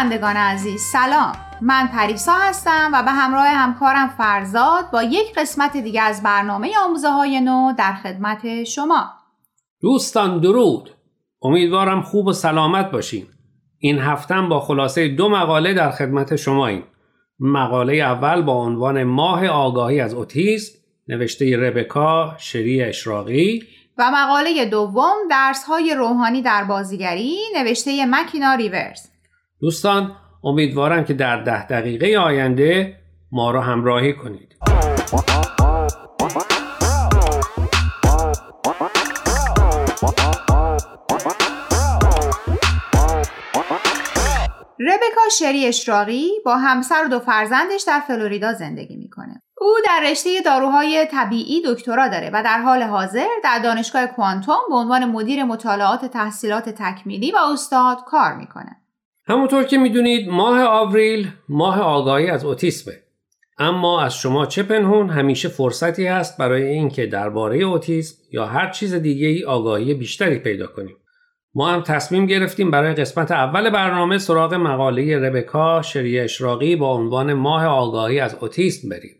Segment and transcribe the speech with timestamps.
[0.00, 1.32] شنوندگان عزیز سلام.
[1.60, 7.08] من پریسا هستم و به همراه همکارم فرزاد با یک قسمت دیگه از برنامه آموزه
[7.08, 9.10] های نو در خدمت شما.
[9.80, 10.90] دوستان درود.
[11.42, 13.26] امیدوارم خوب و سلامت باشین.
[13.78, 16.84] این هفتم با خلاصه دو مقاله در خدمت شماییم.
[17.40, 23.62] مقاله اول با عنوان ماه آگاهی از اوتیسم نوشته ربکا شری اشراقی.
[23.98, 29.10] و مقاله دوم درس های روحانی در بازیگری نوشته مکینا ریورز.
[29.60, 32.96] دوستان امیدوارم که در ده دقیقه آینده
[33.32, 34.56] ما را همراهی کنید
[44.80, 49.42] ربکا شری اشراقی با همسر و دو فرزندش در فلوریدا زندگی می‌کنه.
[49.60, 54.74] او در رشته داروهای طبیعی دکترا داره و در حال حاضر در دانشگاه کوانتوم به
[54.74, 58.79] عنوان مدیر مطالعات تحصیلات تکمیلی و استاد کار می‌کنه.
[59.26, 62.94] همونطور که می‌دونید ماه آوریل ماه آگاهی از اوتیسمه.
[63.58, 68.94] اما از شما چه پنهون همیشه فرصتی هست برای اینکه درباره اوتیسم یا هر چیز
[68.94, 70.96] دیگه ای آگاهی بیشتری پیدا کنیم.
[71.54, 77.32] ما هم تصمیم گرفتیم برای قسمت اول برنامه سراغ مقاله ربکا شری اشراقی با عنوان
[77.32, 79.19] ماه آگاهی از اوتیسم بریم.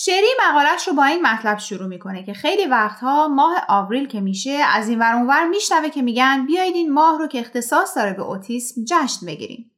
[0.00, 4.50] شری مقالش رو با این مطلب شروع می‌کنه که خیلی وقتها ماه آوریل که میشه
[4.50, 8.22] از این ور اونور میشنوه که میگن بیایید این ماه رو که اختصاص داره به
[8.22, 9.70] اوتیسم جشن بگیریم.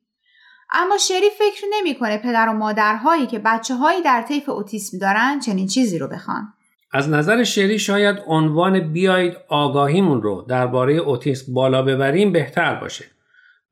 [0.71, 5.67] اما شری فکر نمی‌کنه پدر و مادرهایی که بچه هایی در طیف اوتیسم دارن چنین
[5.67, 6.53] چیزی رو بخوان.
[6.93, 13.05] از نظر شری شاید عنوان بیایید آگاهیمون رو درباره اوتیسم بالا ببریم بهتر باشه.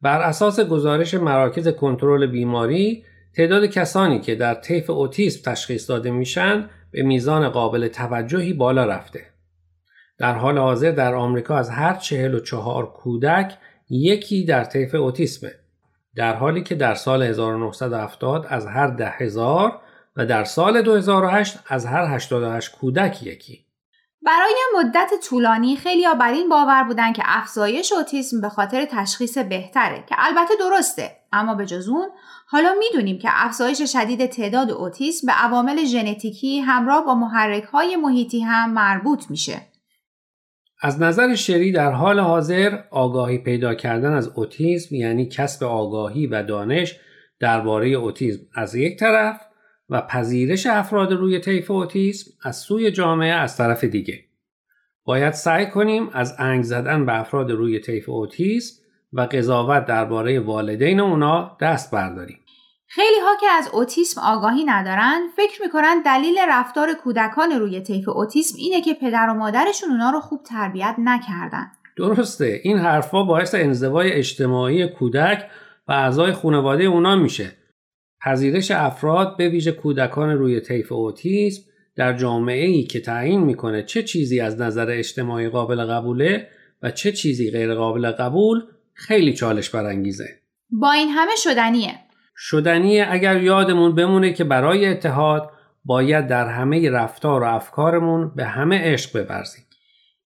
[0.03, 3.05] بر اساس گزارش مراکز کنترل بیماری
[3.39, 9.27] تعداد کسانی که در طیف اوتیسم تشخیص داده میشن به میزان قابل توجهی بالا رفته.
[10.19, 13.59] در حال حاضر در آمریکا از هر 44 کودک
[13.91, 15.55] یکی در طیف اوتیسمه.
[16.17, 19.81] در حالی که در سال 1970 از هر ده هزار
[20.17, 23.65] و در سال 2008 از هر 88 کودک یکی.
[24.23, 29.39] برای مدت طولانی خیلی ها بر این باور بودن که افزایش اوتیسم به خاطر تشخیص
[29.39, 32.09] بهتره که البته درسته اما به جز اون
[32.47, 38.41] حالا می‌دونیم که افزایش شدید تعداد اوتیسم به عوامل ژنتیکی همراه با محرک های محیطی
[38.41, 39.61] هم مربوط میشه.
[40.81, 46.43] از نظر شری در حال حاضر آگاهی پیدا کردن از اوتیسم یعنی کسب آگاهی و
[46.43, 46.97] دانش
[47.41, 49.41] درباره اوتیسم از یک طرف
[49.89, 54.25] و پذیرش افراد روی طیف اوتیسم از سوی جامعه از طرف دیگه.
[55.05, 58.83] باید سعی کنیم از انگ زدن به افراد روی طیف اوتیسم
[59.13, 62.39] و قضاوت درباره والدین اونا دست برداریم.
[62.91, 68.55] خیلی ها که از اوتیسم آگاهی ندارن فکر می‌کنن دلیل رفتار کودکان روی طیف اوتیسم
[68.59, 71.67] اینه که پدر و مادرشون اونا رو خوب تربیت نکردن.
[71.97, 75.45] درسته این حرفا باعث انزوای اجتماعی کودک
[75.89, 77.53] و اعضای خانواده اونا میشه
[78.25, 81.63] پذیرش افراد به ویژه کودکان روی طیف اوتیسم
[81.97, 86.49] در جامعه ای که تعیین می‌کنه چه چیزی از نظر اجتماعی قابل قبوله
[86.83, 88.63] و چه چیزی غیر قابل قبول
[88.99, 90.29] خیلی چالش برانگیزه.
[90.71, 91.99] با این همه شدنیه.
[92.37, 95.51] شدنیه اگر یادمون بمونه که برای اتحاد
[95.85, 99.65] باید در همه رفتار و افکارمون به همه عشق ببرزیم.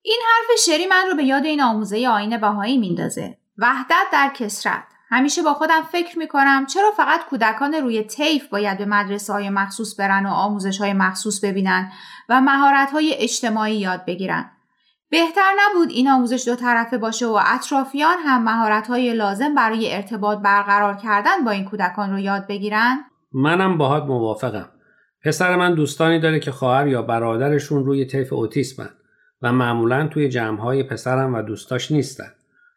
[0.02, 3.38] این حرف شری من رو به یاد این آموزه آین بهایی میندازه.
[3.58, 4.84] وحدت در کسرت.
[5.10, 10.00] همیشه با خودم فکر می‌کنم چرا فقط کودکان روی طیف باید به مدرسه های مخصوص
[10.00, 11.92] برن و آموزش های مخصوص ببینن
[12.30, 14.52] و مهارت های اجتماعی یاد بگیرن.
[15.12, 20.40] بهتر نبود این آموزش دو طرفه باشه و اطرافیان هم مهارت های لازم برای ارتباط
[20.40, 23.00] برقرار کردن با این کودکان رو یاد بگیرن؟
[23.34, 24.70] منم باهات موافقم.
[25.24, 28.90] پسر من دوستانی داره که خواهر یا برادرشون روی طیف اوتیسمن
[29.42, 32.32] و معمولا توی جمعهای پسرم و دوستاش نیستن.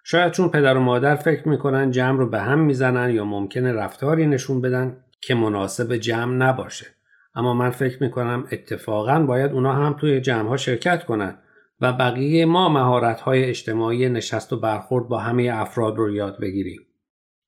[0.05, 4.27] شاید چون پدر و مادر فکر می‌کنن جمع رو به هم می‌زنن یا ممکنه رفتاری
[4.27, 6.87] نشون بدن که مناسب جمع نباشه.
[7.35, 11.39] اما من فکر می‌کنم اتفاقا باید اونا هم توی جمع ها شرکت کنن
[11.81, 16.81] و بقیه ما مهارت های اجتماعی نشست و برخورد با همه افراد رو یاد بگیریم.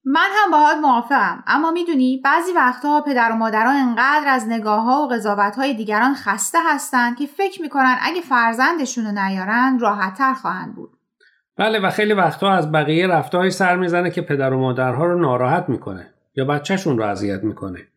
[0.05, 5.03] من هم باهات موافقم اما می‌دونی بعضی وقتها پدر و مادرها انقدر از نگاه ها
[5.03, 10.75] و قضاوت های دیگران خسته هستند که فکر می‌کنن اگه فرزندشون رو نیارن راحتتر خواهند
[10.75, 10.91] بود.
[11.59, 15.69] بله و خیلی وقتها از بقیه رفتاری سر می‌زنه که پدر و مادرها رو ناراحت
[15.69, 17.89] می‌کنه یا بچهشون رو اذیت می‌کنه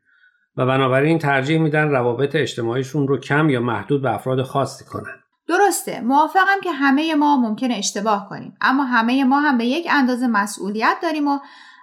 [0.57, 5.19] و بنابراین ترجیح میدن روابط اجتماعیشون رو کم یا محدود به افراد خاصی کنن.
[5.49, 10.27] درسته موافقم که همه ما ممکنه اشتباه کنیم اما همه ما هم به یک اندازه
[10.27, 11.39] مسئولیت داریم و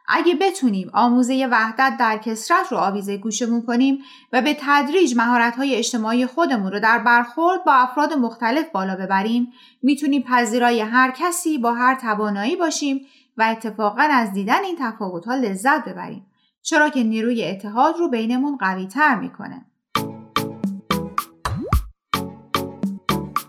[0.09, 3.99] اگه بتونیم آموزه وحدت در کسرت رو آویزه گوشمون کنیم
[4.33, 9.53] و به تدریج مهارت‌های اجتماعی خودمون رو در برخورد با افراد مختلف بالا ببریم
[9.83, 15.35] می‌تونیم پذیرای هر کسی با هر توانایی باشیم و اتفاقا از دیدن این تفاوت ها
[15.35, 16.27] لذت ببریم
[16.63, 19.65] چرا که نیروی اتحاد رو بینمون قوی تر می‌کنه.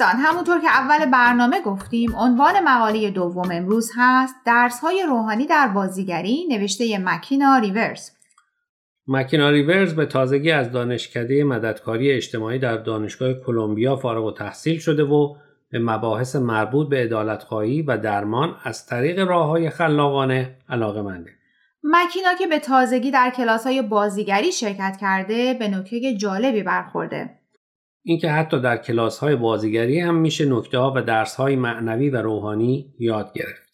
[0.00, 5.68] دوستان همونطور که اول برنامه گفتیم عنوان مقاله دوم امروز هست درس های روحانی در
[5.68, 8.10] بازیگری نوشته مکینا ریورز
[9.06, 15.04] مکینا ریورز به تازگی از دانشکده مددکاری اجتماعی در دانشگاه کلمبیا فارغ و تحصیل شده
[15.04, 15.34] و
[15.70, 21.30] به مباحث مربوط به عدالتخواهی و درمان از طریق راه های خلاقانه علاقه منده.
[21.84, 27.39] مکینا که به تازگی در کلاس های بازیگری شرکت کرده به نکته جالبی برخورده.
[28.02, 32.16] اینکه حتی در کلاس های بازیگری هم میشه نکته ها و درس های معنوی و
[32.16, 33.70] روحانی یاد گرفت.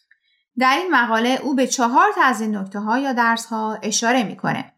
[0.58, 4.25] در این مقاله او به چهار تا از این نکته ها یا درس ها اشاره
[4.25, 4.73] می‌کنه.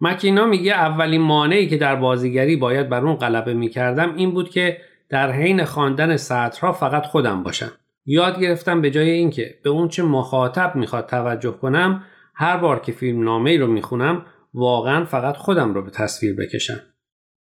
[0.00, 4.80] مکینا میگه اولین مانعی که در بازیگری باید بر اون غلبه می‌کردم این بود که
[5.08, 7.72] در حین خواندن سطرها فقط خودم باشم.
[8.06, 12.04] یاد گرفتم به جای اینکه به اون چه مخاطب می‌خواد توجه کنم
[12.34, 16.80] هر بار که فیلم نامه ای رو می‌خونم واقعا فقط خودم رو به تصویر بکشم.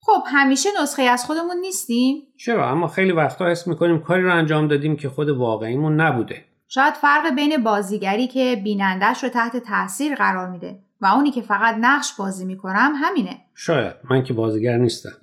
[0.01, 4.67] خب همیشه نسخه از خودمون نیستیم؟ چرا اما خیلی وقتا حس می‌کنیم کاری رو انجام
[4.67, 6.45] دادیم که خود واقعیمون نبوده.
[6.67, 11.75] شاید فرق بین بازیگری که بینندش رو تحت تاثیر قرار میده و اونی که فقط
[11.79, 13.37] نقش بازی می‌کنم همینه.
[13.55, 15.13] شاید من که بازیگر نیستم.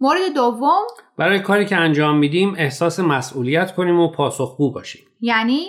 [0.00, 0.86] مورد دوم
[1.18, 5.06] برای کاری که انجام میدیم احساس مسئولیت کنیم و پاسخگو باشیم.
[5.20, 5.66] یعنی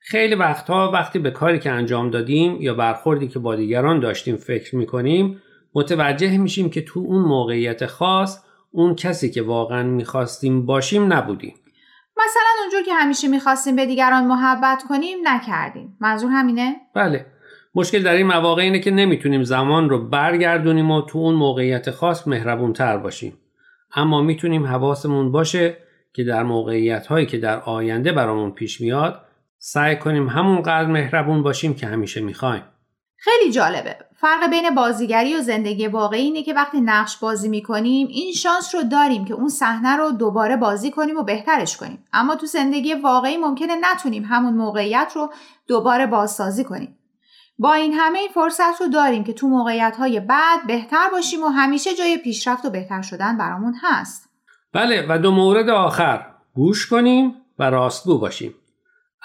[0.00, 4.76] خیلی وقتها وقتی به کاری که انجام دادیم یا برخوردی که با دیگران داشتیم فکر
[4.76, 5.42] می‌کنیم
[5.78, 11.54] متوجه میشیم که تو اون موقعیت خاص اون کسی که واقعا می‌خواستیم باشیم نبودیم.
[12.16, 15.96] مثلا اونجور که همیشه می‌خواستیم به دیگران محبت کنیم نکردیم.
[16.00, 17.26] منظور همینه؟ بله.
[17.74, 22.28] مشکل در این مواقع اینه که نمی‌تونیم زمان رو برگردونیم و تو اون موقعیت خاص
[22.28, 23.38] مهربون تر باشیم.
[23.94, 25.76] اما می‌تونیم حواسمون باشه
[26.12, 29.20] که در موقعیت هایی که در آینده برامون پیش میاد
[29.58, 32.62] سعی کنیم همونقدر مهربون باشیم که همیشه می‌خوایم.
[33.20, 33.96] خیلی جالبه.
[34.16, 38.82] فرق بین بازیگری و زندگی واقعی اینه که وقتی نقش بازی می‌کنیم این شانس رو
[38.82, 42.04] داریم که اون صحنه رو دوباره بازی کنیم و بهترش کنیم.
[42.12, 45.32] اما تو زندگی واقعی ممکنه نتونیم همون موقعیت رو
[45.66, 46.98] دوباره بازسازی کنیم.
[47.58, 51.48] با این همه این فرصت رو داریم که تو موقعیت های بعد بهتر باشیم و
[51.48, 54.28] همیشه جای پیشرفت و بهتر شدن برامون هست.
[54.72, 58.54] بله و دو مورد آخر گوش کنیم و راستگو باشیم.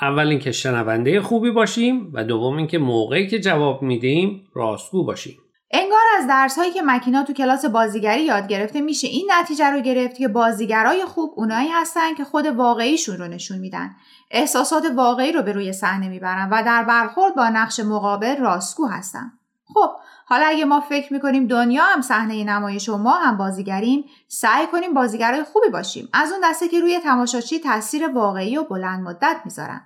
[0.01, 5.37] اول اینکه شنونده خوبی باشیم و دوم اینکه موقعی که جواب میدیم راستگو باشیم.
[5.75, 9.79] انگار از درس هایی که مکینا تو کلاس بازیگری یاد گرفته میشه این نتیجه رو
[9.79, 13.95] گرفت که بازیگرای خوب اونایی هستن که خود واقعیشون رو نشون میدن
[14.31, 19.31] احساسات واقعی رو به روی صحنه می‌برن و در برخورد با نقش مقابل راستگو هستن
[19.73, 19.89] خب
[20.33, 24.93] حالا اگه ما فکر می‌کنیم دنیا هم صحنه نمایش و ما هم بازیگریم سعی کنیم
[24.93, 26.09] بازیگرای خوبی باشیم.
[26.13, 29.81] از اون دسته که روی تماشاچی تاثیر واقعی و بلند مدت می‌ذارن.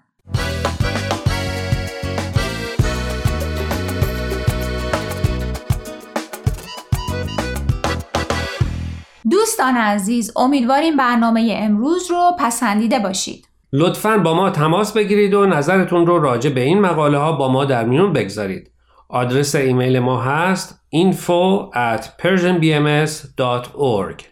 [9.32, 13.48] دوستان عزیز امیدواریم برنامه امروز رو پسندیده باشید.
[13.74, 17.66] لطفا با ما تماس بگیرید و نظرتون رو راجع به این مقاله ها با ما
[17.66, 18.72] در میون بگذارید.
[19.10, 24.24] آدرس ایمیل ما هست info at persianbms.org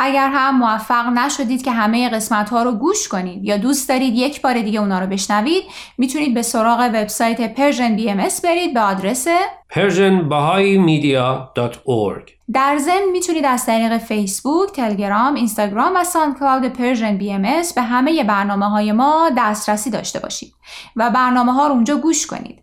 [0.00, 4.42] اگر هم موفق نشدید که همه قسمت ها رو گوش کنید یا دوست دارید یک
[4.42, 5.62] بار دیگه اونا رو بشنوید
[5.98, 9.26] می‌تونید به سراغ وبسایت Persian BMS برید به آدرس
[9.72, 16.04] persianbahaimedia.org در ضمن می‌تونید از طریق فیسبوک، تلگرام، اینستاگرام و
[16.40, 20.52] Cloud Persian BMS به همه برنامه های ما دسترسی داشته باشید
[20.96, 22.62] و برنامه ها رو اونجا گوش کنید.